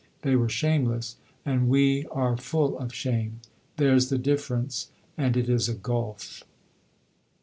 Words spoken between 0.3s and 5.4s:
were shameless, and we are full of shame. There's the difference; and